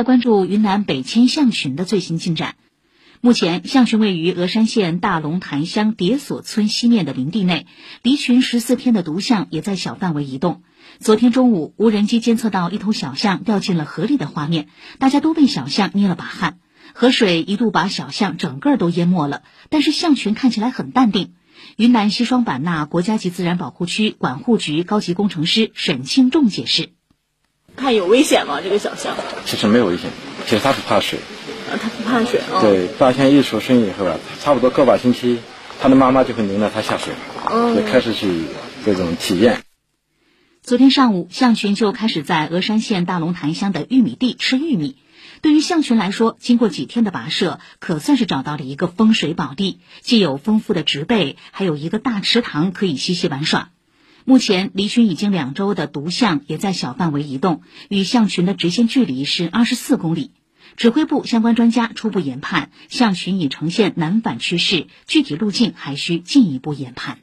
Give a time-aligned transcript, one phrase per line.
[0.00, 2.54] 来关注云南北迁象群的最新进展。
[3.20, 7.66] 目前，象群位于峨山县大龙潭乡叠锁村西面的林地内，
[8.00, 10.62] 离群十四天的毒象也在小范围移动。
[11.00, 14.68] 昨天中午，无人机监测到一头小象掉进了河里的画面，
[14.98, 16.60] 大家都为小象捏了把汗。
[16.94, 21.34] 河水一度把小象整个都淹没了，但是象群看起来很淡定。
[21.76, 26.88] 云南西双版纳国家级自然保护区管护局高级工程师沈庆仲解释。
[27.76, 28.60] 它有危险吗？
[28.62, 29.16] 这个小象？
[29.44, 30.10] 其实没有危险，
[30.46, 31.18] 其实它不怕水。
[31.70, 32.60] 啊，它不怕水啊。
[32.60, 35.38] 对，大象一出生以后啊，差不多个把星期，
[35.80, 37.14] 它的妈妈就会领着它下水，
[37.76, 38.44] 就开始去
[38.84, 39.62] 这种体验。
[40.62, 44.96] 昨天上午，象群就开始在峨山县大龙潭乡的玉米地吃玉米。
[45.40, 53.70] 对于象群来说，经过几天的跋涉，可算是找到了一个风水宝地，既有丰富的植被，还有一个大池塘可以嬉戏玩耍。
[54.24, 60.32] 目前离群已经两周的独象也在小范围移动，与象群的直线距离是二十四公里。
[60.76, 67.18] 指挥部相关专家初步研判，象群已呈现南返趋势，具体路径还需进一步研判。